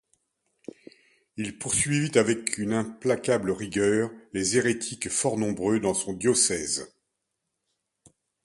Il 1.37 1.59
poursuivit 1.59 2.17
avec 2.17 2.57
une 2.57 2.73
implacable 2.73 3.51
rigueur 3.51 4.09
les 4.33 4.57
hérétiques 4.57 5.09
fort 5.09 5.37
nombreux 5.37 5.79
dans 5.79 5.93
son 5.93 6.13
diocèse. 6.13 6.91